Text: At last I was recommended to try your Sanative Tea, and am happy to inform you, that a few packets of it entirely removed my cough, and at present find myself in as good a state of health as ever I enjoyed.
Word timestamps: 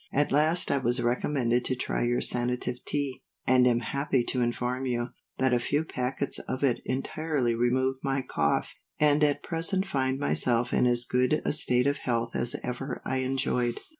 At 0.11 0.31
last 0.31 0.71
I 0.71 0.79
was 0.79 0.99
recommended 0.99 1.63
to 1.65 1.75
try 1.75 2.01
your 2.05 2.21
Sanative 2.21 2.83
Tea, 2.85 3.21
and 3.45 3.67
am 3.67 3.81
happy 3.81 4.23
to 4.29 4.41
inform 4.41 4.87
you, 4.87 5.09
that 5.37 5.53
a 5.53 5.59
few 5.59 5.83
packets 5.85 6.39
of 6.39 6.63
it 6.63 6.81
entirely 6.85 7.53
removed 7.53 7.99
my 8.03 8.23
cough, 8.23 8.73
and 8.99 9.23
at 9.23 9.43
present 9.43 9.85
find 9.85 10.17
myself 10.17 10.73
in 10.73 10.87
as 10.87 11.05
good 11.05 11.43
a 11.45 11.53
state 11.53 11.85
of 11.85 11.97
health 11.99 12.35
as 12.35 12.55
ever 12.63 13.03
I 13.05 13.17
enjoyed. 13.17 13.79